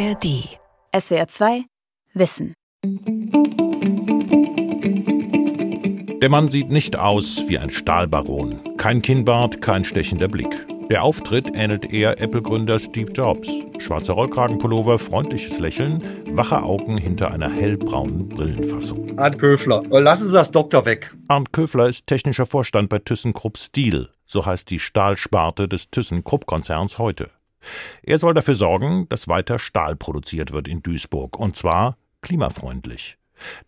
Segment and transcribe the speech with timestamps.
[0.00, 0.48] ARD.
[0.98, 1.64] SWR 2
[2.14, 2.54] Wissen.
[6.22, 8.78] Der Mann sieht nicht aus wie ein Stahlbaron.
[8.78, 10.66] Kein Kinnbart, kein stechender Blick.
[10.88, 13.50] Der Auftritt ähnelt eher Apple-Gründer Steve Jobs.
[13.78, 16.02] Schwarzer Rollkragenpullover, freundliches Lächeln,
[16.34, 19.18] wache Augen hinter einer hellbraunen Brillenfassung.
[19.18, 21.14] Arndt Köfler, lassen Sie das Doktor weg.
[21.28, 24.08] Arndt Köfler ist technischer Vorstand bei ThyssenKrupp Steel.
[24.24, 27.28] So heißt die Stahlsparte des ThyssenKrupp-Konzerns heute.
[28.02, 31.38] Er soll dafür sorgen, dass weiter Stahl produziert wird in Duisburg.
[31.38, 33.16] Und zwar klimafreundlich.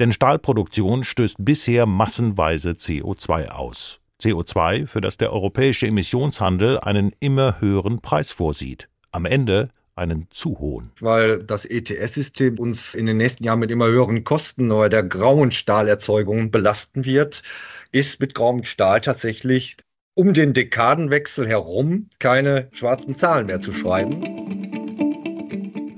[0.00, 4.00] Denn Stahlproduktion stößt bisher massenweise CO2 aus.
[4.22, 8.88] CO2, für das der europäische Emissionshandel einen immer höheren Preis vorsieht.
[9.10, 10.92] Am Ende einen zu hohen.
[11.00, 16.50] Weil das ETS-System uns in den nächsten Jahren mit immer höheren Kosten der grauen Stahlerzeugung
[16.50, 17.42] belasten wird,
[17.90, 19.76] ist mit grauem Stahl tatsächlich
[20.14, 24.40] um den Dekadenwechsel herum keine schwarzen Zahlen mehr zu schreiben.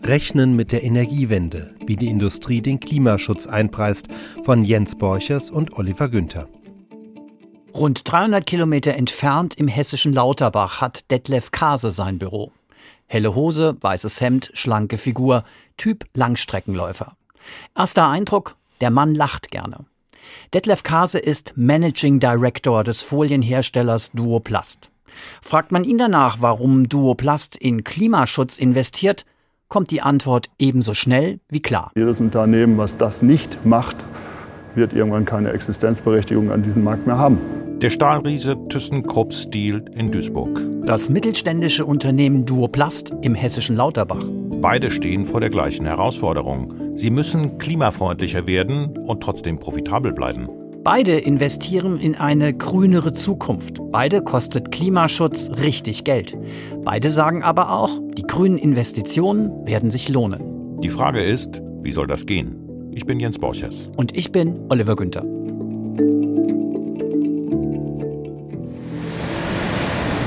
[0.05, 4.09] Rechnen mit der Energiewende, wie die Industrie den Klimaschutz einpreist,
[4.45, 6.49] von Jens Borchers und Oliver Günther.
[7.75, 12.53] Rund 300 Kilometer entfernt im hessischen Lauterbach hat Detlef Kase sein Büro.
[13.07, 15.45] Helle Hose, weißes Hemd, schlanke Figur,
[15.77, 17.17] Typ Langstreckenläufer.
[17.77, 19.87] Erster Eindruck, der Mann lacht gerne.
[20.53, 24.91] Detlef Kase ist Managing Director des Folienherstellers Duoplast.
[25.43, 29.25] Fragt man ihn danach, warum Duoplast in Klimaschutz investiert,
[29.69, 31.91] kommt die Antwort ebenso schnell wie klar.
[31.97, 33.97] Jedes Unternehmen, was das nicht macht,
[34.75, 37.39] wird irgendwann keine Existenzberechtigung an diesem Markt mehr haben.
[37.81, 40.61] Der Stahlriese ThyssenKrupp Steel in Duisburg.
[40.87, 44.25] Das mittelständische Unternehmen Duoplast im hessischen Lauterbach.
[44.61, 46.84] Beide stehen vor der gleichen Herausforderung.
[46.97, 50.49] Sie müssen klimafreundlicher werden und trotzdem profitabel bleiben.
[50.85, 53.79] Beide investieren in eine grünere Zukunft.
[53.91, 56.37] Beide kostet Klimaschutz richtig Geld.
[56.85, 60.81] Beide sagen aber auch, die grünen Investitionen werden sich lohnen.
[60.83, 62.91] Die Frage ist, wie soll das gehen?
[62.93, 63.91] Ich bin Jens Borchers.
[63.97, 65.23] Und ich bin Oliver Günther.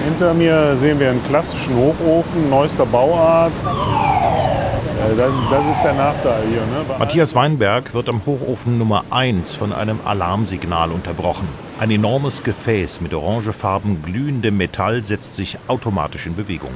[0.05, 3.53] Hinter mir sehen wir einen klassischen Hochofen, neuester Bauart.
[4.97, 6.61] Äh, das, das ist der Nachteil hier.
[6.61, 6.97] Ne?
[6.97, 11.47] Matthias Weinberg wird am Hochofen Nummer 1 von einem Alarmsignal unterbrochen.
[11.79, 16.71] Ein enormes Gefäß mit orangefarben glühendem Metall setzt sich automatisch in Bewegung.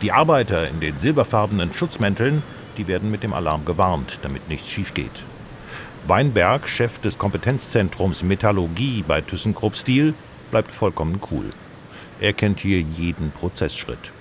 [0.00, 2.42] Die Arbeiter in den silberfarbenen Schutzmänteln,
[2.78, 5.22] die werden mit dem Alarm gewarnt, damit nichts schief geht.
[6.06, 10.14] Weinberg, Chef des Kompetenzzentrums Metallurgie bei ThyssenKrupp Steel,
[10.50, 11.50] bleibt vollkommen cool.
[12.20, 14.12] Er kennt hier jeden Prozessschritt.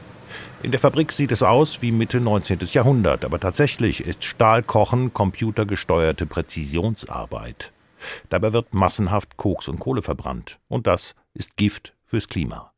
[0.64, 2.60] In der Fabrik sieht es aus wie Mitte 19.
[2.72, 7.72] Jahrhundert, aber tatsächlich ist Stahlkochen computergesteuerte Präzisionsarbeit.
[8.30, 10.60] Dabei wird massenhaft Koks und Kohle verbrannt.
[10.68, 12.74] Und das ist Gift fürs Klima.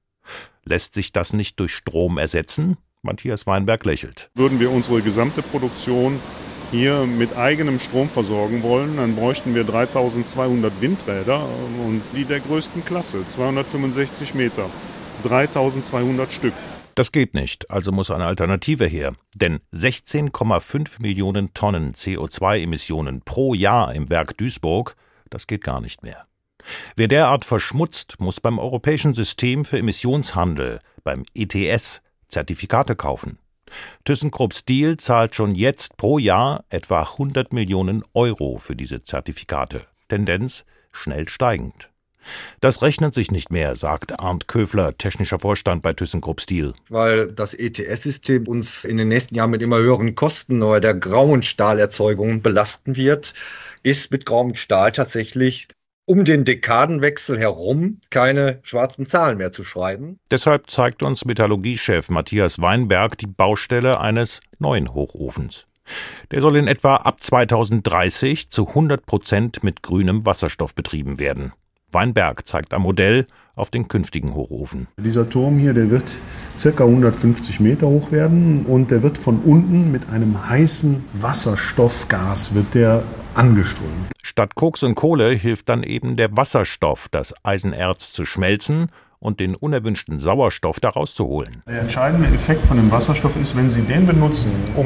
[0.63, 2.77] Lässt sich das nicht durch Strom ersetzen?
[3.01, 4.29] Matthias Weinberg lächelt.
[4.33, 6.19] Würden wir unsere gesamte Produktion
[6.71, 11.45] hier mit eigenem Strom versorgen wollen, dann bräuchten wir 3200 Windräder
[11.85, 14.69] und die der größten Klasse, 265 Meter,
[15.23, 16.53] 3200 Stück.
[16.95, 19.15] Das geht nicht, also muss eine Alternative her.
[19.35, 24.95] Denn 16,5 Millionen Tonnen CO2-Emissionen pro Jahr im Werk Duisburg,
[25.29, 26.27] das geht gar nicht mehr.
[26.95, 33.39] Wer derart verschmutzt, muss beim europäischen System für Emissionshandel, beim ETS, Zertifikate kaufen.
[34.05, 39.87] ThyssenKrupp Steel zahlt schon jetzt pro Jahr etwa 100 Millionen Euro für diese Zertifikate.
[40.09, 41.89] Tendenz schnell steigend.
[42.61, 46.73] Das rechnet sich nicht mehr, sagt Arndt Köfler, technischer Vorstand bei ThyssenKrupp Steel.
[46.89, 52.41] Weil das ETS-System uns in den nächsten Jahren mit immer höheren Kosten der grauen Stahlerzeugung
[52.41, 53.33] belasten wird,
[53.83, 55.67] ist mit grauem Stahl tatsächlich
[56.06, 60.19] um den Dekadenwechsel herum keine schwarzen Zahlen mehr zu schreiben.
[60.31, 65.66] Deshalb zeigt uns Metallurgiechef Matthias Weinberg die Baustelle eines neuen Hochofens.
[66.31, 71.53] Der soll in etwa ab 2030 zu 100 Prozent mit grünem Wasserstoff betrieben werden.
[71.93, 74.87] Weinberg zeigt am Modell auf den künftigen Hochofen.
[74.97, 76.11] Dieser Turm hier, der wird
[76.61, 76.83] ca.
[76.83, 83.03] 150 Meter hoch werden und der wird von unten mit einem heißen Wasserstoffgas wird der
[83.35, 84.12] angeströmt.
[84.21, 88.89] Statt Koks und Kohle hilft dann eben der Wasserstoff, das Eisenerz zu schmelzen
[89.23, 91.61] und den unerwünschten Sauerstoff daraus zu holen.
[91.65, 94.85] Der entscheidende Effekt von dem Wasserstoff ist, wenn Sie den benutzen, um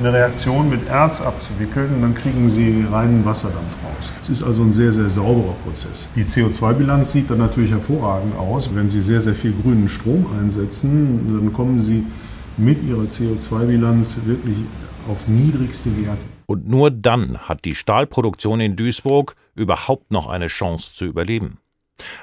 [0.00, 4.12] eine Reaktion mit Erz abzuwickeln, dann kriegen Sie reinen Wasserdampf raus.
[4.22, 6.10] Es ist also ein sehr, sehr sauberer Prozess.
[6.16, 8.74] Die CO2-Bilanz sieht dann natürlich hervorragend aus.
[8.74, 12.04] Wenn Sie sehr, sehr viel grünen Strom einsetzen, dann kommen Sie
[12.56, 14.56] mit Ihrer CO2-Bilanz wirklich
[15.08, 16.26] auf niedrigste Werte.
[16.46, 21.58] Und nur dann hat die Stahlproduktion in Duisburg überhaupt noch eine Chance zu überleben.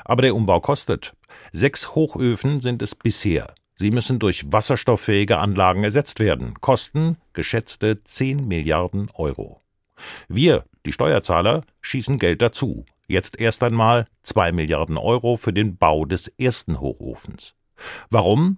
[0.06, 1.14] Aber der Umbau kostet.
[1.56, 3.54] Sechs Hochöfen sind es bisher.
[3.76, 6.56] Sie müssen durch wasserstofffähige Anlagen ersetzt werden.
[6.62, 9.62] Kosten geschätzte 10 Milliarden Euro.
[10.28, 12.86] Wir, die Steuerzahler, schießen Geld dazu.
[13.08, 17.54] Jetzt erst einmal 2 Milliarden Euro für den Bau des ersten Hochofens.
[18.10, 18.58] Warum?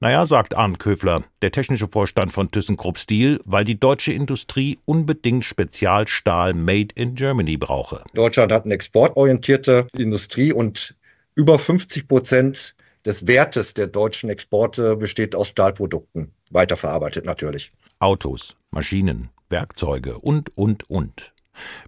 [0.00, 5.44] Naja, sagt Arndt Köfler, der technische Vorstand von ThyssenKrupp Steel, weil die deutsche Industrie unbedingt
[5.44, 8.02] Spezialstahl made in Germany brauche.
[8.14, 10.96] Deutschland hat eine exportorientierte Industrie und
[11.34, 12.74] über 50 Prozent
[13.04, 17.70] des Wertes der deutschen Exporte besteht aus Stahlprodukten, weiterverarbeitet natürlich.
[17.98, 21.32] Autos, Maschinen, Werkzeuge und, und, und.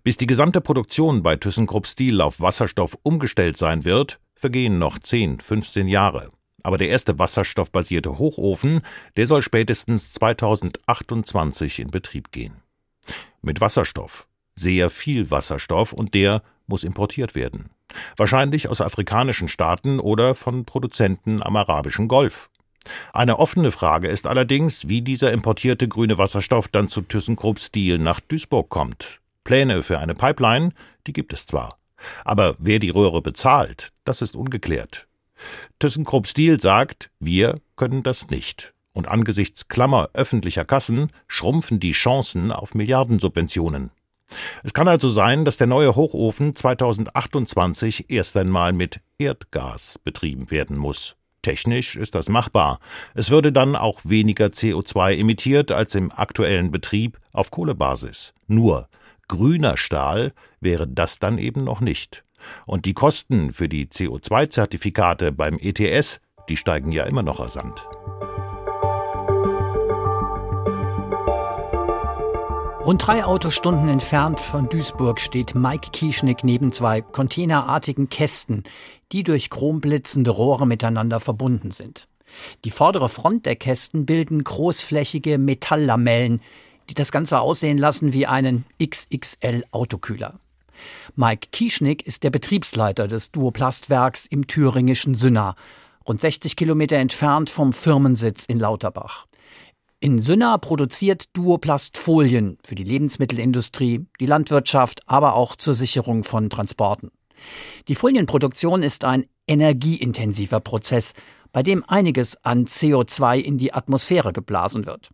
[0.03, 5.41] Bis die gesamte Produktion bei ThyssenKrupp Steel auf Wasserstoff umgestellt sein wird, vergehen noch 10,
[5.41, 6.31] 15 Jahre.
[6.63, 8.81] Aber der erste wasserstoffbasierte Hochofen,
[9.17, 12.55] der soll spätestens 2028 in Betrieb gehen.
[13.43, 14.29] Mit Wasserstoff.
[14.55, 17.71] Sehr viel Wasserstoff und der muss importiert werden.
[18.17, 22.51] Wahrscheinlich aus afrikanischen Staaten oder von Produzenten am arabischen Golf.
[23.13, 28.21] Eine offene Frage ist allerdings, wie dieser importierte grüne Wasserstoff dann zu ThyssenKrupp Steel nach
[28.21, 29.21] Duisburg kommt.
[29.43, 30.73] Pläne für eine Pipeline,
[31.07, 31.79] die gibt es zwar.
[32.25, 35.07] Aber wer die Röhre bezahlt, das ist ungeklärt.
[35.79, 38.75] ThyssenKrupp Steel sagt, wir können das nicht.
[38.93, 43.91] Und angesichts Klammer öffentlicher Kassen schrumpfen die Chancen auf Milliardensubventionen.
[44.63, 50.77] Es kann also sein, dass der neue Hochofen 2028 erst einmal mit Erdgas betrieben werden
[50.77, 51.17] muss.
[51.43, 52.79] Technisch ist das machbar.
[53.15, 58.33] Es würde dann auch weniger CO2 emittiert als im aktuellen Betrieb auf Kohlebasis.
[58.47, 58.89] Nur
[59.29, 62.25] grüner Stahl wäre das dann eben noch nicht.
[62.67, 67.87] Und die Kosten für die CO2-Zertifikate beim ETS, die steigen ja immer noch rasant.
[72.85, 78.65] Rund drei Autostunden entfernt von Duisburg steht Mike Kieschnick neben zwei containerartigen Kästen,
[79.11, 82.09] die durch chromblitzende Rohre miteinander verbunden sind.
[82.67, 86.43] Die vordere Front der Kästen bilden großflächige Metalllamellen,
[86.91, 90.35] die das Ganze aussehen lassen wie einen XXL-Autokühler.
[91.17, 95.57] Mike Kieschnick ist der Betriebsleiter des Duoplastwerks im thüringischen Sünna,
[96.07, 99.25] rund 60 Kilometer entfernt vom Firmensitz in Lauterbach.
[100.05, 106.51] In Sünna produziert Duoplast Folien für die Lebensmittelindustrie, die Landwirtschaft, aber auch zur Sicherung von
[106.51, 107.11] Transporten.
[107.89, 111.15] Die Folienproduktion ist ein energieintensiver Prozess,
[111.53, 115.09] bei dem einiges an CO2 in die Atmosphäre geblasen wird.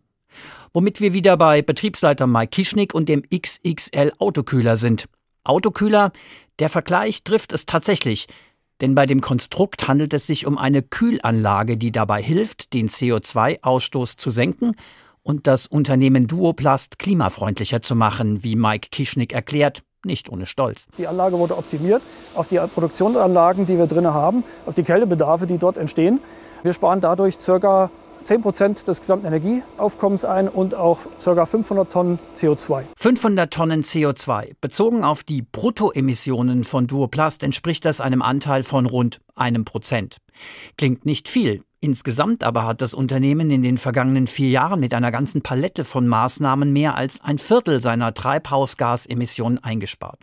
[0.73, 5.05] Womit wir wieder bei Betriebsleiter Mike Kischnick und dem XXL Autokühler sind,
[5.45, 6.11] Autokühler,
[6.59, 8.27] der Vergleich trifft es tatsächlich,
[8.81, 14.17] denn bei dem Konstrukt handelt es sich um eine Kühlanlage, die dabei hilft, den CO2-Ausstoß
[14.17, 14.75] zu senken
[15.23, 20.87] und das Unternehmen Duoplast klimafreundlicher zu machen, wie Mike Kischnick erklärt, nicht ohne Stolz.
[20.97, 22.01] Die Anlage wurde optimiert
[22.33, 26.19] auf die Produktionsanlagen, die wir drin haben, auf die Kältebedarfe, die dort entstehen.
[26.63, 27.91] Wir sparen dadurch ca.
[28.23, 31.45] 10 Prozent des gesamten Energieaufkommens ein und auch ca.
[31.45, 32.83] 500 Tonnen CO2.
[32.97, 34.51] 500 Tonnen CO2.
[34.61, 40.17] Bezogen auf die Bruttoemissionen von Duoplast entspricht das einem Anteil von rund einem Prozent.
[40.77, 41.63] Klingt nicht viel.
[41.79, 46.07] Insgesamt aber hat das Unternehmen in den vergangenen vier Jahren mit einer ganzen Palette von
[46.07, 50.19] Maßnahmen mehr als ein Viertel seiner Treibhausgasemissionen eingespart.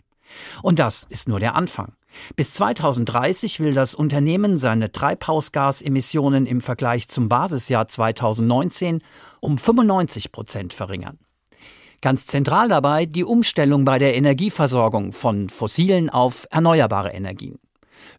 [0.63, 1.95] Und das ist nur der Anfang.
[2.37, 9.03] Bis 2030 will das Unternehmen seine Treibhausgasemissionen im Vergleich zum Basisjahr 2019
[9.41, 11.19] um 95 Prozent verringern.
[12.01, 17.59] Ganz zentral dabei die Umstellung bei der Energieversorgung von fossilen auf erneuerbare Energien.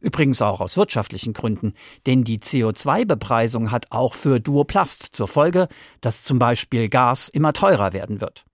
[0.01, 1.73] Übrigens auch aus wirtschaftlichen Gründen,
[2.05, 5.67] denn die CO2-Bepreisung hat auch für Duoplast zur Folge,
[6.01, 8.45] dass zum Beispiel Gas immer teurer werden wird.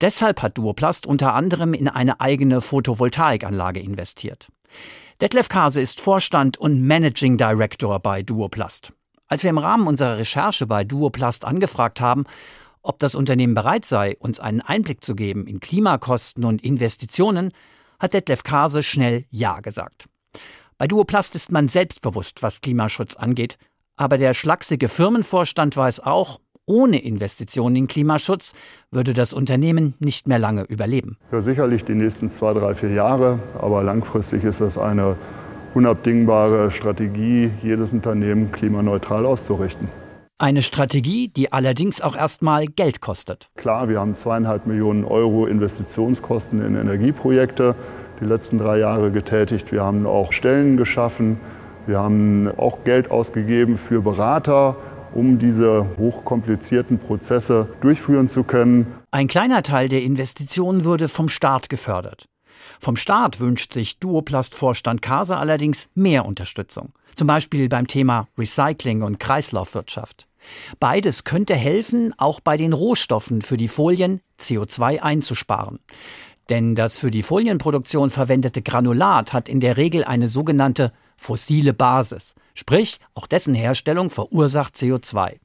[0.00, 4.48] Deshalb hat Duoplast unter anderem in eine eigene Photovoltaikanlage investiert.
[5.20, 8.92] Detlef Kase ist Vorstand und Managing Director bei Duoplast.
[9.28, 12.24] Als wir im Rahmen unserer Recherche bei Duoplast angefragt haben,
[12.82, 17.52] ob das Unternehmen bereit sei, uns einen Einblick zu geben in Klimakosten und Investitionen,
[17.98, 20.08] hat Detlef Kase schnell Ja gesagt.
[20.78, 23.58] Bei Duoplast ist man selbstbewusst, was Klimaschutz angeht,
[23.96, 28.54] aber der schlachsige Firmenvorstand weiß auch, ohne Investitionen in Klimaschutz
[28.90, 31.16] würde das Unternehmen nicht mehr lange überleben.
[31.32, 35.16] Ja, sicherlich die nächsten zwei, drei, vier Jahre, aber langfristig ist das eine
[35.74, 39.88] unabdingbare Strategie, jedes Unternehmen klimaneutral auszurichten.
[40.38, 43.48] Eine Strategie, die allerdings auch erstmal Geld kostet.
[43.56, 47.74] Klar, wir haben zweieinhalb Millionen Euro Investitionskosten in Energieprojekte
[48.20, 49.72] die letzten drei Jahre getätigt.
[49.72, 51.38] Wir haben auch Stellen geschaffen.
[51.86, 54.76] Wir haben auch Geld ausgegeben für Berater,
[55.16, 58.86] um diese hochkomplizierten Prozesse durchführen zu können.
[59.10, 62.28] Ein kleiner Teil der Investitionen würde vom Staat gefördert.
[62.78, 66.92] Vom Staat wünscht sich Duoplast-Vorstand Kase allerdings mehr Unterstützung.
[67.14, 70.28] Zum Beispiel beim Thema Recycling und Kreislaufwirtschaft.
[70.78, 75.80] Beides könnte helfen, auch bei den Rohstoffen für die Folien CO2 einzusparen.
[76.50, 82.34] Denn das für die Folienproduktion verwendete Granulat hat in der Regel eine sogenannte fossile Basis,
[82.54, 85.38] sprich auch dessen Herstellung verursacht CO2.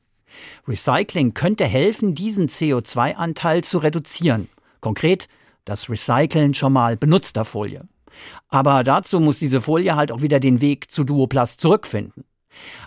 [0.67, 4.49] Recycling könnte helfen, diesen CO2-Anteil zu reduzieren.
[4.79, 5.27] Konkret
[5.65, 7.87] das Recyceln schon mal benutzter Folie.
[8.49, 12.25] Aber dazu muss diese Folie halt auch wieder den Weg zu Duoplast zurückfinden.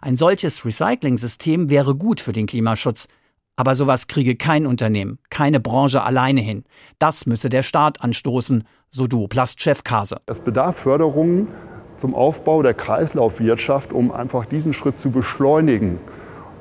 [0.02, 3.08] Ein solches Recycling-System wäre gut für den Klimaschutz,
[3.56, 6.64] aber sowas kriege kein Unternehmen, keine Branche alleine hin.
[6.98, 10.20] Das müsse der Staat anstoßen, so Duoplast-Chef Kase.
[10.26, 11.48] Es bedarf Förderungen
[11.96, 15.98] zum Aufbau der Kreislaufwirtschaft, um einfach diesen Schritt zu beschleunigen.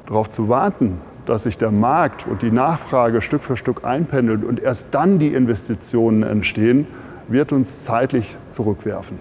[0.06, 4.60] Darauf zu warten, dass sich der Markt und die Nachfrage Stück für Stück einpendelt und
[4.60, 6.88] erst dann die Investitionen entstehen,
[7.28, 9.20] wird uns zeitlich zurückwerfen.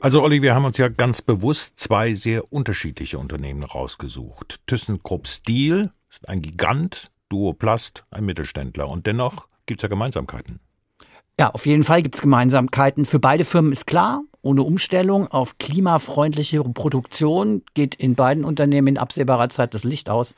[0.00, 4.60] Also Olli, wir haben uns ja ganz bewusst zwei sehr unterschiedliche Unternehmen rausgesucht.
[4.66, 10.58] ThyssenKrupp Steel ist ein Gigant, Duoplast ein Mittelständler und dennoch gibt es ja Gemeinsamkeiten.
[11.38, 13.04] Ja, auf jeden Fall gibt es Gemeinsamkeiten.
[13.04, 18.98] Für beide Firmen ist klar, ohne Umstellung auf klimafreundliche Produktion geht in beiden Unternehmen in
[18.98, 20.34] absehbarer Zeit das Licht aus.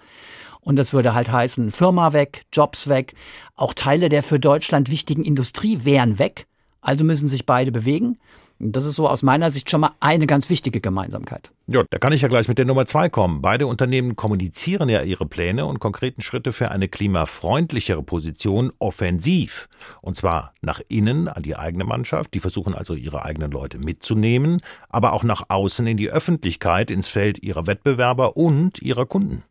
[0.61, 3.15] Und das würde halt heißen, Firma weg, Jobs weg,
[3.55, 6.47] auch Teile der für Deutschland wichtigen Industrie wären weg.
[6.83, 8.19] Also müssen sich beide bewegen.
[8.63, 11.51] Das ist so aus meiner Sicht schon mal eine ganz wichtige Gemeinsamkeit.
[11.67, 13.41] Ja, da kann ich ja gleich mit der Nummer zwei kommen.
[13.41, 19.71] Beide Unternehmen kommunizieren ja ihre Pläne und konkreten Schritte für eine klimafreundlichere Position offensiv.
[20.03, 22.35] Und zwar nach innen an die eigene Mannschaft.
[22.35, 27.09] Die versuchen also ihre eigenen Leute mitzunehmen, aber auch nach außen in die Öffentlichkeit, ins
[27.09, 29.43] Feld ihrer Wettbewerber und ihrer Kunden.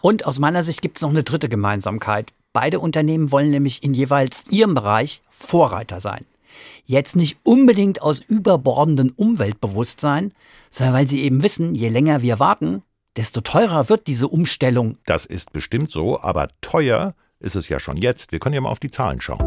[0.00, 2.34] Und aus meiner Sicht gibt es noch eine dritte Gemeinsamkeit.
[2.52, 6.24] Beide Unternehmen wollen nämlich in jeweils ihrem Bereich Vorreiter sein.
[6.84, 10.32] Jetzt nicht unbedingt aus überbordendem Umweltbewusstsein,
[10.70, 12.82] sondern weil sie eben wissen, je länger wir warten,
[13.16, 14.96] desto teurer wird diese Umstellung.
[15.04, 18.32] Das ist bestimmt so, aber teuer ist es ja schon jetzt.
[18.32, 19.38] Wir können ja mal auf die Zahlen schauen.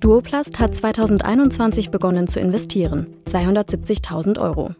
[0.00, 4.70] Duoplast hat 2021 begonnen zu investieren, 270.000 Euro.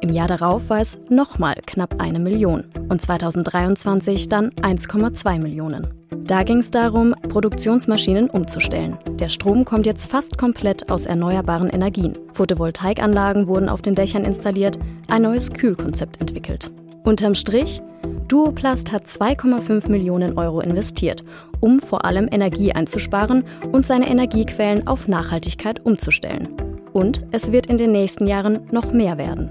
[0.00, 5.97] Im Jahr darauf war es nochmal knapp eine Million und 2023 dann 1,2 Millionen.
[6.10, 8.98] Da ging es darum, Produktionsmaschinen umzustellen.
[9.18, 12.18] Der Strom kommt jetzt fast komplett aus erneuerbaren Energien.
[12.32, 16.70] Photovoltaikanlagen wurden auf den Dächern installiert, ein neues Kühlkonzept entwickelt.
[17.04, 17.80] Unterm Strich,
[18.28, 21.24] Duoplast hat 2,5 Millionen Euro investiert,
[21.60, 26.48] um vor allem Energie einzusparen und seine Energiequellen auf Nachhaltigkeit umzustellen.
[26.92, 29.48] Und es wird in den nächsten Jahren noch mehr werden.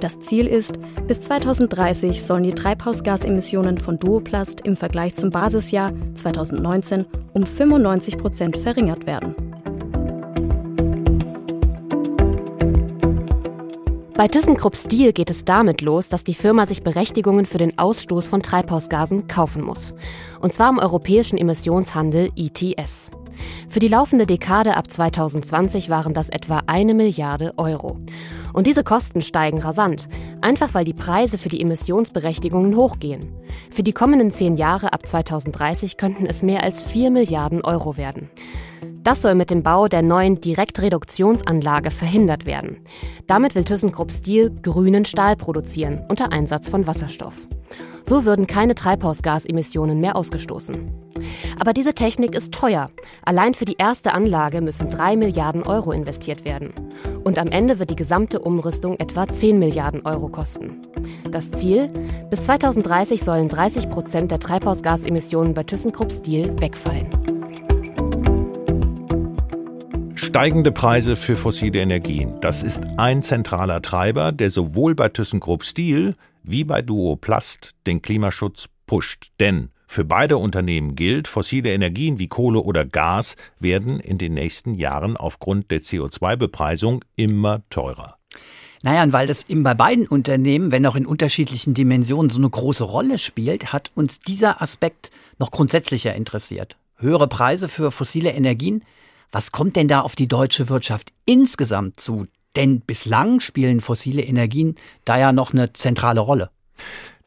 [0.00, 0.78] Das Ziel ist,
[1.08, 8.56] bis 2030 sollen die Treibhausgasemissionen von Duoplast im Vergleich zum Basisjahr 2019 um 95 Prozent
[8.56, 9.34] verringert werden.
[14.14, 18.28] Bei ThyssenKrupp Steel geht es damit los, dass die Firma sich Berechtigungen für den Ausstoß
[18.28, 19.94] von Treibhausgasen kaufen muss.
[20.40, 23.10] Und zwar im europäischen Emissionshandel ETS.
[23.68, 27.96] Für die laufende Dekade ab 2020 waren das etwa eine Milliarde Euro.
[28.58, 30.08] Und diese Kosten steigen rasant,
[30.40, 33.20] einfach weil die Preise für die Emissionsberechtigungen hochgehen.
[33.70, 38.28] Für die kommenden zehn Jahre ab 2030 könnten es mehr als 4 Milliarden Euro werden.
[39.02, 42.78] Das soll mit dem Bau der neuen Direktreduktionsanlage verhindert werden.
[43.26, 47.48] Damit will ThyssenKrupp Steel grünen Stahl produzieren unter Einsatz von Wasserstoff.
[48.02, 50.90] So würden keine Treibhausgasemissionen mehr ausgestoßen.
[51.58, 52.90] Aber diese Technik ist teuer.
[53.24, 56.72] Allein für die erste Anlage müssen 3 Milliarden Euro investiert werden.
[57.24, 60.80] Und am Ende wird die gesamte Umrüstung etwa 10 Milliarden Euro kosten.
[61.30, 61.90] Das Ziel?
[62.30, 67.37] Bis 2030 sollen 30 Prozent der Treibhausgasemissionen bei ThyssenKrupp Steel wegfallen.
[70.28, 72.38] Steigende Preise für fossile Energien.
[72.42, 78.66] Das ist ein zentraler Treiber, der sowohl bei ThyssenKrupp Steel wie bei Duoplast den Klimaschutz
[78.86, 79.30] pusht.
[79.40, 84.74] Denn für beide Unternehmen gilt, fossile Energien wie Kohle oder Gas werden in den nächsten
[84.74, 88.18] Jahren aufgrund der CO2-Bepreisung immer teurer.
[88.82, 92.50] Naja, und weil das eben bei beiden Unternehmen, wenn auch in unterschiedlichen Dimensionen, so eine
[92.50, 96.76] große Rolle spielt, hat uns dieser Aspekt noch grundsätzlicher interessiert.
[96.98, 98.84] Höhere Preise für fossile Energien.
[99.30, 102.26] Was kommt denn da auf die deutsche Wirtschaft insgesamt zu?
[102.56, 106.50] Denn bislang spielen fossile Energien da ja noch eine zentrale Rolle.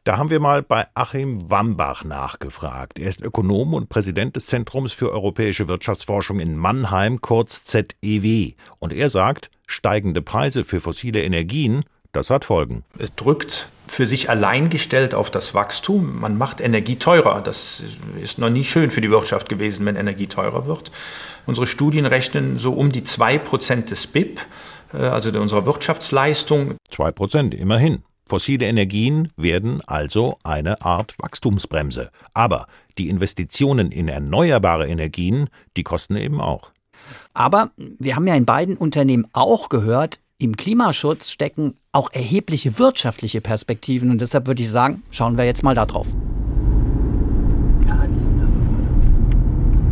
[0.04, 2.98] Da haben wir mal bei Achim Wambach nachgefragt.
[2.98, 8.54] Er ist Ökonom und Präsident des Zentrums für europäische Wirtschaftsforschung in Mannheim, kurz ZEW.
[8.80, 12.84] Und er sagt, steigende Preise für fossile Energien, das hat Folgen.
[12.98, 16.22] Es drückt für sich allein gestellt auf das Wachstum.
[16.22, 17.42] Man macht Energie teurer.
[17.42, 17.84] Das
[18.22, 20.92] ist noch nie schön für die Wirtschaft gewesen, wenn Energie teurer wird.
[21.46, 24.40] Unsere Studien rechnen so um die 2% des BIP,
[24.94, 26.76] äh, also unserer Wirtschaftsleistung.
[26.90, 28.04] 2% immerhin.
[28.26, 32.12] Fossile Energien werden also eine Art Wachstumsbremse.
[32.34, 32.68] Aber
[32.98, 36.72] die Investitionen in erneuerbare Energien, die kosten eben auch.
[37.34, 43.42] Aber wir haben ja in beiden Unternehmen auch gehört, im Klimaschutz stecken auch erhebliche wirtschaftliche
[43.42, 44.10] Perspektiven.
[44.10, 46.08] Und deshalb würde ich sagen, schauen wir jetzt mal da drauf.
[47.88, 48.58] Ja, das, das
[48.90, 49.10] das.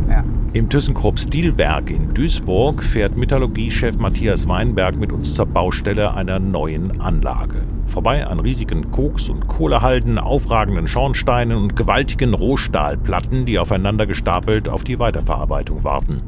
[0.10, 0.24] Ja.
[0.54, 7.00] Im ThyssenKrupp Stilwerk in Duisburg fährt Metallurgiechef Matthias Weinberg mit uns zur Baustelle einer neuen
[7.00, 7.62] Anlage.
[7.86, 14.84] Vorbei an riesigen Koks- und Kohlehalden, aufragenden Schornsteinen und gewaltigen Rohstahlplatten, die aufeinander gestapelt auf
[14.84, 16.22] die Weiterverarbeitung warten.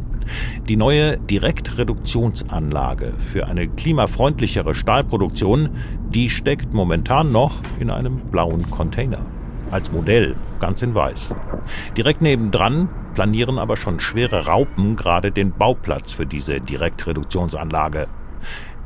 [0.68, 5.70] Die neue Direktreduktionsanlage für eine klimafreundlichere Stahlproduktion,
[6.10, 9.26] die steckt momentan noch in einem blauen Container.
[9.72, 11.34] Als Modell, ganz in weiß.
[11.96, 18.08] Direkt nebendran planieren aber schon schwere Raupen gerade den Bauplatz für diese Direktreduktionsanlage.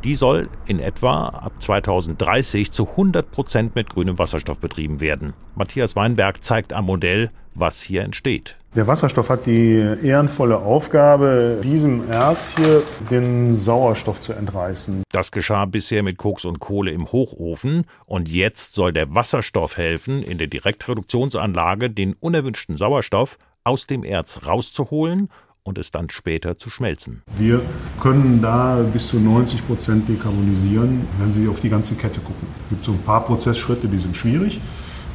[0.03, 5.33] Die soll in etwa ab 2030 zu 100 Prozent mit grünem Wasserstoff betrieben werden.
[5.55, 8.57] Matthias Weinberg zeigt am Modell, was hier entsteht.
[8.75, 15.03] Der Wasserstoff hat die ehrenvolle Aufgabe, diesem Erz hier den Sauerstoff zu entreißen.
[15.13, 20.21] Das geschah bisher mit Koks und Kohle im Hochofen und jetzt soll der Wasserstoff helfen,
[20.21, 25.29] in der Direktreduktionsanlage den unerwünschten Sauerstoff aus dem Erz rauszuholen
[25.63, 27.23] und es dann später zu schmelzen.
[27.37, 27.61] Wir
[28.01, 32.45] können da bis zu 90 Prozent dekarbonisieren, wenn Sie auf die ganze Kette gucken.
[32.65, 34.59] Es gibt so ein paar Prozessschritte, die sind schwierig.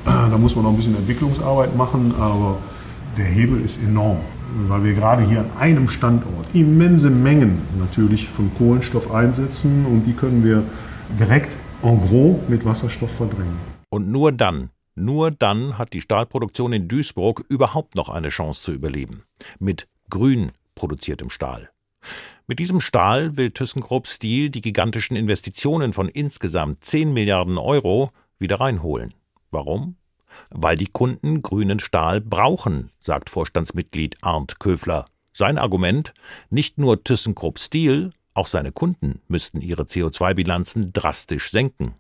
[0.07, 2.57] Da muss man noch ein bisschen Entwicklungsarbeit machen, aber
[3.17, 4.19] der Hebel ist enorm,
[4.69, 10.13] weil wir gerade hier an einem Standort immense Mengen natürlich von Kohlenstoff einsetzen und die
[10.13, 10.63] können wir
[11.19, 13.57] direkt en gros mit Wasserstoff verdrängen.
[13.89, 18.73] Und nur dann, nur dann hat die Stahlproduktion in Duisburg überhaupt noch eine Chance zu
[18.73, 19.23] überleben.
[19.59, 21.71] Mit grün produziertem Stahl.
[22.47, 28.61] Mit diesem Stahl will ThyssenKrupp Steel die gigantischen Investitionen von insgesamt 10 Milliarden Euro wieder
[28.61, 29.15] reinholen.
[29.51, 29.97] Warum?
[30.51, 35.07] Weil die Kunden grünen Stahl brauchen, sagt Vorstandsmitglied Arndt Köfler.
[35.33, 36.13] Sein Argument:
[36.51, 41.95] Nicht nur ThyssenKrupp Steel, auch seine Kunden müssten ihre CO2-Bilanzen drastisch senken.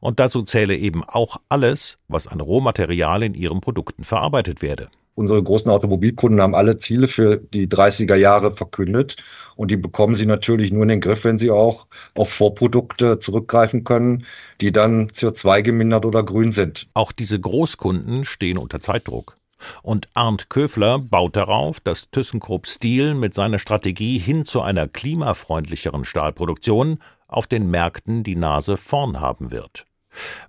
[0.00, 4.88] Und dazu zähle eben auch alles, was an Rohmaterial in ihren Produkten verarbeitet werde.
[5.18, 9.16] Unsere großen Automobilkunden haben alle Ziele für die 30er Jahre verkündet
[9.56, 13.82] und die bekommen sie natürlich nur in den Griff, wenn sie auch auf Vorprodukte zurückgreifen
[13.82, 14.24] können,
[14.60, 16.86] die dann CO2 gemindert oder grün sind.
[16.94, 19.36] Auch diese Großkunden stehen unter Zeitdruck.
[19.82, 26.04] Und Arndt Köfler baut darauf, dass ThyssenKrupp Steel mit seiner Strategie hin zu einer klimafreundlicheren
[26.04, 29.84] Stahlproduktion auf den Märkten die Nase vorn haben wird,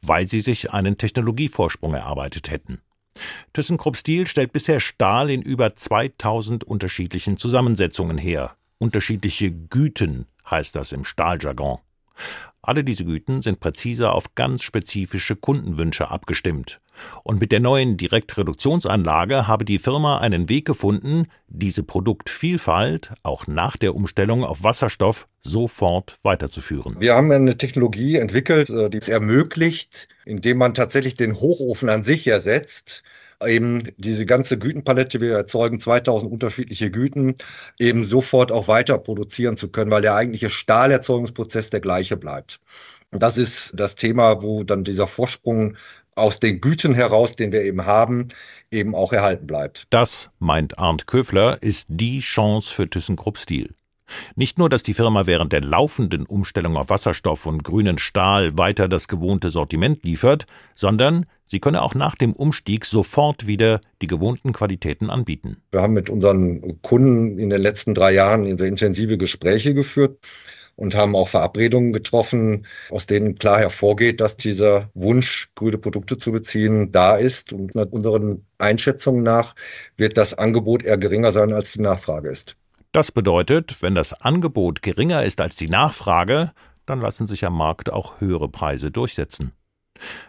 [0.04, 2.84] weil sie sich einen Technologievorsprung erarbeitet hätten.
[3.54, 8.56] ThyssenKrupp Steel stellt bisher Stahl in über 2000 unterschiedlichen Zusammensetzungen her.
[8.78, 11.80] Unterschiedliche Güten heißt das im Stahljargon.
[12.62, 16.82] Alle diese Güten sind präziser auf ganz spezifische Kundenwünsche abgestimmt.
[17.24, 23.78] Und mit der neuen Direktreduktionsanlage habe die Firma einen Weg gefunden, diese Produktvielfalt auch nach
[23.78, 26.96] der Umstellung auf Wasserstoff sofort weiterzuführen.
[27.00, 32.04] Wir haben eine Technologie entwickelt, äh, die es ermöglicht, indem man tatsächlich den Hochofen an
[32.04, 33.04] sich ersetzt,
[33.46, 37.36] eben diese ganze Gütenpalette, wir erzeugen 2000 unterschiedliche Güten,
[37.78, 42.60] eben sofort auch weiter produzieren zu können, weil der eigentliche Stahlerzeugungsprozess der gleiche bleibt.
[43.12, 45.76] Und das ist das Thema, wo dann dieser Vorsprung
[46.16, 48.28] aus den Güten heraus, den wir eben haben,
[48.72, 49.88] eben auch erhalten bleibt.
[49.90, 53.74] Das, meint Arndt Köfler, ist die Chance für ThyssenKrupp Steel.
[54.36, 58.88] Nicht nur, dass die Firma während der laufenden Umstellung auf Wasserstoff und grünen Stahl weiter
[58.88, 60.46] das gewohnte Sortiment liefert,
[60.76, 65.58] sondern sie könne auch nach dem Umstieg sofort wieder die gewohnten Qualitäten anbieten.
[65.72, 70.20] Wir haben mit unseren Kunden in den letzten drei Jahren sehr intensive Gespräche geführt
[70.80, 76.32] und haben auch Verabredungen getroffen, aus denen klar hervorgeht, dass dieser Wunsch, grüne Produkte zu
[76.32, 77.52] beziehen, da ist.
[77.52, 79.56] Und nach unseren Einschätzungen nach
[79.98, 82.56] wird das Angebot eher geringer sein, als die Nachfrage ist.
[82.92, 86.52] Das bedeutet, wenn das Angebot geringer ist als die Nachfrage,
[86.88, 89.52] dann lassen sich am Markt auch höhere Preise durchsetzen.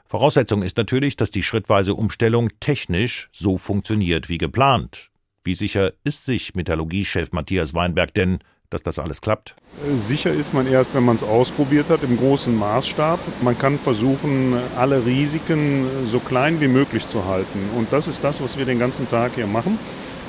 [0.04, 5.10] Voraussetzung ist natürlich, dass die schrittweise Umstellung technisch so funktioniert wie geplant.
[5.42, 9.56] Wie sicher ist sich Metallurgiechef Matthias Weinberg denn, dass das alles klappt?
[9.96, 13.20] Sicher ist man erst, wenn man es ausprobiert hat, im großen Maßstab.
[13.40, 17.70] Man kann versuchen, alle Risiken so klein wie möglich zu halten.
[17.74, 19.78] Und das ist das, was wir den ganzen Tag hier machen.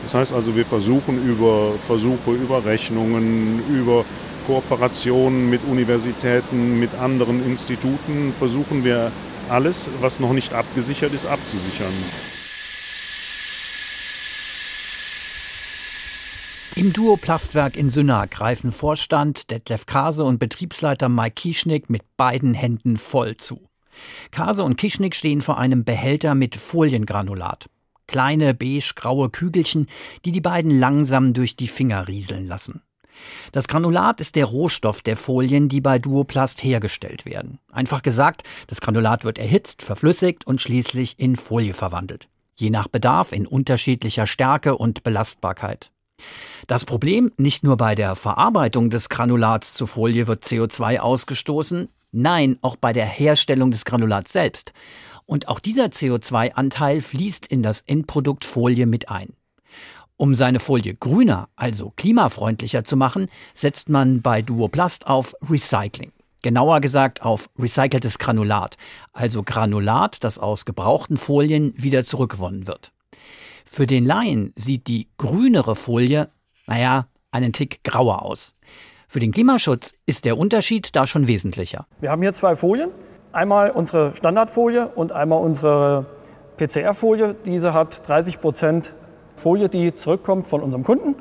[0.01, 4.03] Das heißt also, wir versuchen über Versuche, über Rechnungen, über
[4.47, 9.11] Kooperationen mit Universitäten, mit anderen Instituten, versuchen wir
[9.49, 11.93] alles, was noch nicht abgesichert ist, abzusichern.
[16.75, 22.97] Im Duoplastwerk in Sünna greifen Vorstand Detlef Kase und Betriebsleiter Mike Kieschnick mit beiden Händen
[22.97, 23.67] voll zu.
[24.31, 27.69] Kase und Kischnick stehen vor einem Behälter mit Foliengranulat.
[28.11, 29.87] Kleine beige-graue Kügelchen,
[30.25, 32.81] die die beiden langsam durch die Finger rieseln lassen.
[33.53, 37.59] Das Granulat ist der Rohstoff der Folien, die bei Duoplast hergestellt werden.
[37.71, 42.27] Einfach gesagt, das Granulat wird erhitzt, verflüssigt und schließlich in Folie verwandelt.
[42.55, 45.89] Je nach Bedarf in unterschiedlicher Stärke und Belastbarkeit.
[46.67, 52.59] Das Problem, nicht nur bei der Verarbeitung des Granulats zur Folie wird CO2 ausgestoßen, nein,
[52.61, 54.73] auch bei der Herstellung des Granulats selbst.
[55.31, 59.31] Und auch dieser CO2-Anteil fließt in das Endprodukt Folie mit ein.
[60.17, 66.11] Um seine Folie grüner, also klimafreundlicher zu machen, setzt man bei Duoplast auf Recycling.
[66.41, 68.75] Genauer gesagt auf recyceltes Granulat,
[69.13, 72.91] also Granulat, das aus gebrauchten Folien wieder zurückgewonnen wird.
[73.63, 76.27] Für den Laien sieht die grünere Folie,
[76.67, 78.53] naja, einen Tick grauer aus.
[79.07, 81.87] Für den Klimaschutz ist der Unterschied da schon wesentlicher.
[82.01, 82.89] Wir haben hier zwei Folien.
[83.33, 86.05] Einmal unsere Standardfolie und einmal unsere
[86.57, 87.35] PCR-Folie.
[87.45, 88.93] Diese hat 30 Prozent
[89.35, 91.15] Folie, die zurückkommt von unserem Kunden.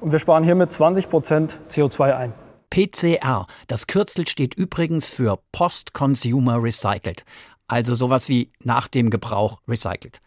[0.00, 2.32] Und wir sparen hiermit 20 Prozent CO2 ein.
[2.70, 7.24] PCR, das Kürzel steht übrigens für Post-Consumer Recycled,
[7.66, 10.20] also sowas wie nach dem Gebrauch recycelt.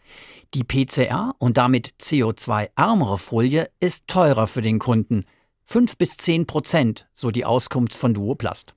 [0.52, 5.24] Die PCR und damit CO2-ärmere Folie ist teurer für den Kunden.
[5.64, 8.74] 5 bis 10 Prozent, so die Auskunft von Duoplast.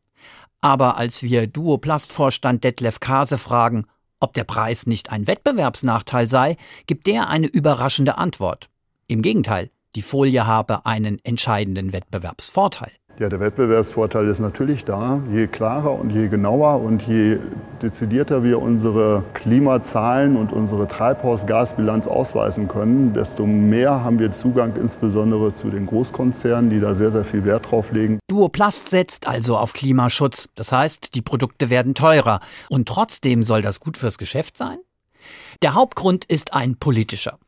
[0.62, 3.86] Aber als wir Duoplast-Vorstand Detlef Kase fragen,
[4.20, 8.70] ob der Preis nicht ein Wettbewerbsnachteil sei, gibt der eine überraschende Antwort.
[9.08, 12.91] Im Gegenteil, die Folie habe einen entscheidenden Wettbewerbsvorteil.
[13.19, 15.23] Ja, der Wettbewerbsvorteil ist natürlich da.
[15.34, 17.39] Je klarer und je genauer und je
[17.82, 25.51] dezidierter wir unsere Klimazahlen und unsere Treibhausgasbilanz ausweisen können, desto mehr haben wir Zugang insbesondere
[25.51, 28.19] zu den Großkonzernen, die da sehr, sehr viel Wert drauf legen.
[28.30, 30.49] Duoplast setzt also auf Klimaschutz.
[30.53, 32.39] Das heißt, die Produkte werden teurer.
[32.69, 34.77] Und trotzdem soll das gut fürs Geschäft sein?
[35.63, 37.39] Der Hauptgrund ist ein politischer.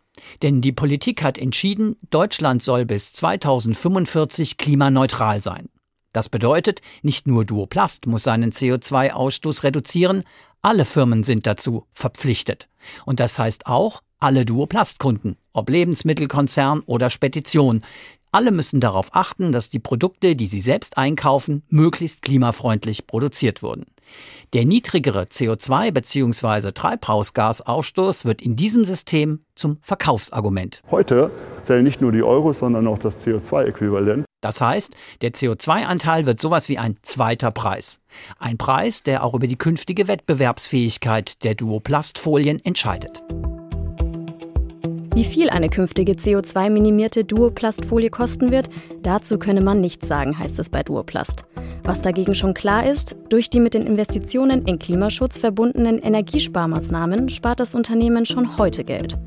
[0.42, 5.70] Denn die Politik hat entschieden, Deutschland soll bis 2045 klimaneutral sein.
[6.14, 10.24] Das bedeutet, nicht nur Duoplast muss seinen CO2-Ausstoß reduzieren,
[10.62, 12.68] alle Firmen sind dazu verpflichtet.
[13.06, 17.84] Und das heißt auch alle Duoplast-Kunden, ob Lebensmittelkonzern oder Spedition.
[18.32, 23.86] Alle müssen darauf achten, dass die Produkte, die sie selbst einkaufen, möglichst klimafreundlich produziert wurden.
[24.54, 26.72] Der niedrigere CO2 bzw.
[26.72, 30.82] Treibhausgasausstoß wird in diesem System zum Verkaufsargument.
[30.90, 31.30] Heute
[31.62, 34.26] zählen nicht nur die Euros, sondern auch das CO2-Äquivalent.
[34.42, 38.00] Das heißt, der CO2-Anteil wird sowas wie ein zweiter Preis.
[38.40, 43.22] Ein Preis, der auch über die künftige Wettbewerbsfähigkeit der Duoplastfolien entscheidet.
[45.20, 48.70] Wie viel eine künftige CO2-minimierte Duoplastfolie kosten wird,
[49.04, 51.44] dazu könne man nichts sagen, heißt es bei Duoplast.
[51.84, 57.60] Was dagegen schon klar ist, durch die mit den Investitionen in Klimaschutz verbundenen Energiesparmaßnahmen spart
[57.60, 59.18] das Unternehmen schon heute Geld.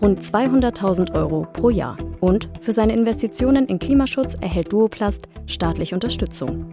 [0.00, 1.98] Rund 200.000 Euro pro Jahr.
[2.20, 6.64] Und für seine Investitionen in Klimaschutz erhält Duoplast staatliche Unterstützung.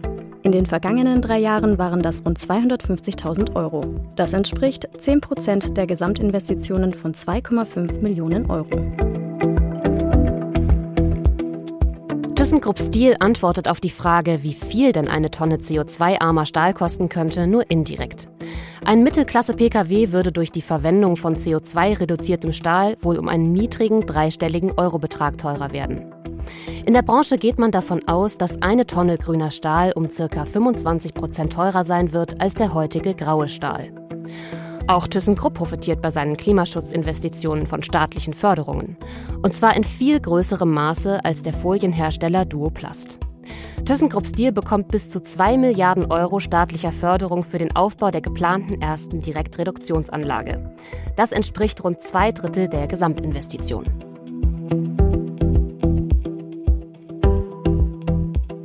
[0.42, 3.82] In den vergangenen drei Jahren waren das rund 250.000 Euro.
[4.16, 8.70] Das entspricht 10 Prozent der Gesamtinvestitionen von 2,5 Millionen Euro.
[12.40, 17.46] ThyssenKrupp Steel antwortet auf die Frage, wie viel denn eine Tonne CO2-armer Stahl kosten könnte,
[17.46, 18.30] nur indirekt.
[18.82, 25.36] Ein Mittelklasse-Pkw würde durch die Verwendung von CO2-reduziertem Stahl wohl um einen niedrigen dreistelligen Eurobetrag
[25.36, 26.14] teurer werden.
[26.86, 30.46] In der Branche geht man davon aus, dass eine Tonne grüner Stahl um ca.
[30.46, 33.92] 25 Prozent teurer sein wird als der heutige graue Stahl.
[34.90, 38.96] Auch ThyssenKrupp profitiert bei seinen Klimaschutzinvestitionen von staatlichen Förderungen.
[39.40, 43.20] Und zwar in viel größerem Maße als der Folienhersteller Duoplast.
[43.84, 48.82] ThyssenKrupp Steel bekommt bis zu 2 Milliarden Euro staatlicher Förderung für den Aufbau der geplanten
[48.82, 50.74] ersten Direktreduktionsanlage.
[51.14, 54.09] Das entspricht rund zwei Drittel der Gesamtinvestition.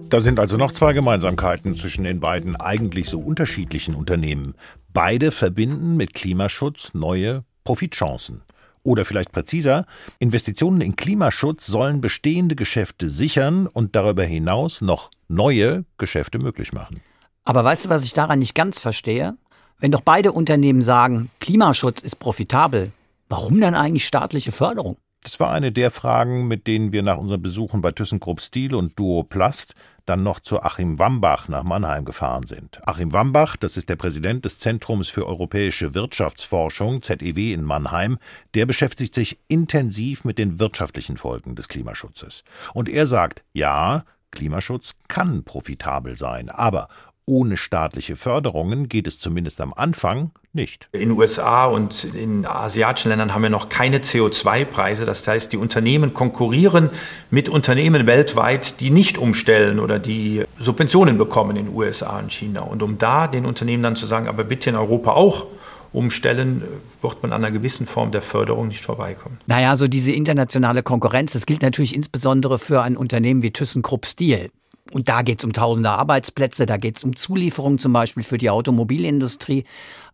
[0.09, 4.53] Da sind also noch zwei Gemeinsamkeiten zwischen den beiden eigentlich so unterschiedlichen Unternehmen.
[4.93, 8.43] Beide verbinden mit Klimaschutz neue Profitchancen.
[8.83, 9.85] Oder vielleicht präziser,
[10.19, 17.01] Investitionen in Klimaschutz sollen bestehende Geschäfte sichern und darüber hinaus noch neue Geschäfte möglich machen.
[17.43, 19.35] Aber weißt du, was ich daran nicht ganz verstehe?
[19.79, 22.91] Wenn doch beide Unternehmen sagen, Klimaschutz ist profitabel,
[23.27, 24.97] warum dann eigentlich staatliche Förderung?
[25.25, 28.99] Das war eine der Fragen, mit denen wir nach unseren Besuchen bei ThyssenKrupp Steel und
[28.99, 29.73] Duoplast
[30.05, 32.79] dann noch zu Achim Wambach nach Mannheim gefahren sind.
[32.87, 38.19] Achim Wambach, das ist der Präsident des Zentrums für europäische Wirtschaftsforschung, ZEW in Mannheim,
[38.53, 42.43] der beschäftigt sich intensiv mit den wirtschaftlichen Folgen des Klimaschutzes.
[42.75, 46.87] Und er sagt, ja, Klimaschutz kann profitabel sein, aber
[47.25, 50.87] ohne staatliche Förderungen geht es zumindest am Anfang nicht.
[50.91, 55.05] In den USA und in asiatischen Ländern haben wir noch keine CO2-Preise.
[55.05, 56.89] Das heißt, die Unternehmen konkurrieren
[57.29, 62.61] mit Unternehmen weltweit, die nicht umstellen oder die Subventionen bekommen in den USA und China.
[62.61, 65.47] Und um da den Unternehmen dann zu sagen, aber bitte in Europa auch
[65.91, 66.63] umstellen,
[67.01, 69.39] wird man an einer gewissen Form der Förderung nicht vorbeikommen.
[69.47, 74.51] Naja, so diese internationale Konkurrenz, das gilt natürlich insbesondere für ein Unternehmen wie ThyssenKrupp Steel.
[74.91, 78.37] Und da geht es um tausende Arbeitsplätze, da geht es um Zulieferungen zum Beispiel für
[78.37, 79.65] die Automobilindustrie,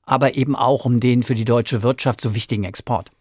[0.05, 3.12] aber eben auch um den für die deutsche Wirtschaft so wichtigen Export.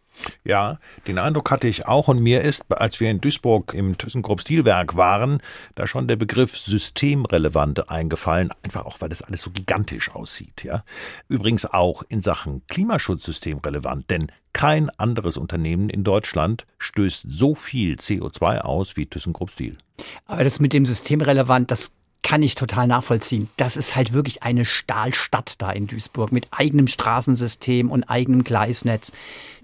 [0.45, 4.41] Ja, den Eindruck hatte ich auch und mir ist, als wir in Duisburg im ThyssenKrupp
[4.41, 5.43] Stilwerk waren,
[5.75, 10.85] da schon der Begriff systemrelevant eingefallen, einfach auch, weil das alles so gigantisch aussieht, ja.
[11.29, 17.95] Übrigens auch in Sachen Klimaschutz systemrelevant, denn kein anderes Unternehmen in Deutschland stößt so viel
[17.95, 19.79] CO2 aus wie ThyssenKrupp Stil.
[20.27, 23.49] Aber das mit dem systemrelevant, das kann ich total nachvollziehen.
[23.57, 29.13] Das ist halt wirklich eine Stahlstadt da in Duisburg mit eigenem Straßensystem und eigenem Gleisnetz.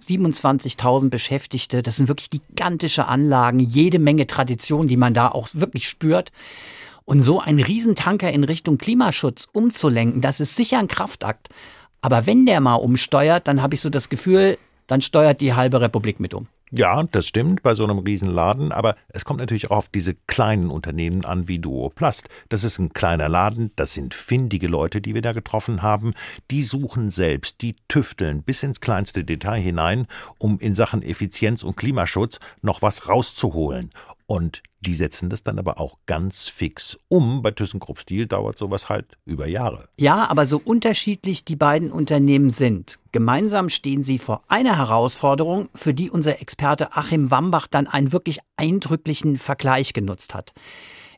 [0.00, 5.88] 27.000 Beschäftigte, das sind wirklich gigantische Anlagen, jede Menge Tradition, die man da auch wirklich
[5.88, 6.32] spürt.
[7.04, 11.48] Und so einen Riesentanker in Richtung Klimaschutz umzulenken, das ist sicher ein Kraftakt.
[12.00, 15.80] Aber wenn der mal umsteuert, dann habe ich so das Gefühl, dann steuert die halbe
[15.80, 16.48] Republik mit um.
[16.72, 20.68] Ja, das stimmt bei so einem Riesenladen, aber es kommt natürlich auch auf diese kleinen
[20.68, 22.28] Unternehmen an wie Duoplast.
[22.48, 26.12] Das ist ein kleiner Laden, das sind findige Leute, die wir da getroffen haben.
[26.50, 31.76] Die suchen selbst, die tüfteln bis ins kleinste Detail hinein, um in Sachen Effizienz und
[31.76, 33.92] Klimaschutz noch was rauszuholen.
[34.26, 37.42] Und die setzen das dann aber auch ganz fix um.
[37.42, 39.88] Bei ThyssenKrupp Stil dauert sowas halt über Jahre.
[39.98, 45.94] Ja, aber so unterschiedlich die beiden Unternehmen sind, gemeinsam stehen sie vor einer Herausforderung, für
[45.94, 50.52] die unser Experte Achim Wambach dann einen wirklich eindrücklichen Vergleich genutzt hat.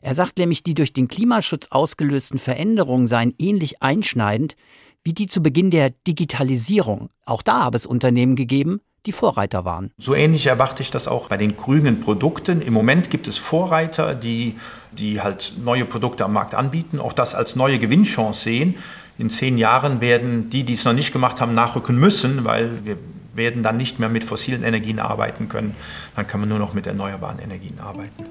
[0.01, 4.55] Er sagt nämlich, die durch den Klimaschutz ausgelösten Veränderungen seien ähnlich einschneidend
[5.03, 7.09] wie die zu Beginn der Digitalisierung.
[7.25, 9.89] Auch da habe es Unternehmen gegeben, die Vorreiter waren.
[9.97, 12.61] So ähnlich erwarte ich das auch bei den grünen Produkten.
[12.61, 14.55] Im Moment gibt es Vorreiter, die,
[14.91, 18.75] die halt neue Produkte am Markt anbieten, auch das als neue Gewinnchance sehen.
[19.17, 22.97] In zehn Jahren werden die, die es noch nicht gemacht haben, nachrücken müssen, weil wir
[23.33, 25.75] werden dann nicht mehr mit fossilen Energien arbeiten können.
[26.15, 28.25] Dann kann man nur noch mit erneuerbaren Energien arbeiten.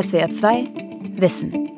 [0.00, 0.68] SWR 2
[1.16, 1.70] Wissen.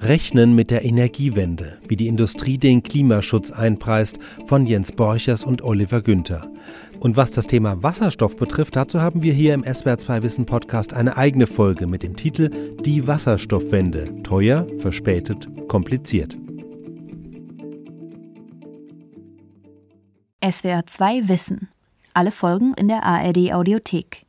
[0.00, 6.02] Rechnen mit der Energiewende, wie die Industrie den Klimaschutz einpreist, von Jens Borchers und Oliver
[6.02, 6.48] Günther.
[7.02, 11.16] Und was das Thema Wasserstoff betrifft, dazu haben wir hier im SWR2 Wissen Podcast eine
[11.16, 14.22] eigene Folge mit dem Titel Die Wasserstoffwende.
[14.22, 16.38] Teuer, verspätet, kompliziert.
[20.40, 21.70] SWR2 Wissen.
[22.14, 24.24] Alle Folgen in der ARD Audiothek.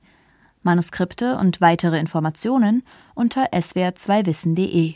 [0.63, 2.81] Manuskripte und weitere Informationen
[3.13, 4.95] unter swr2wissen.de.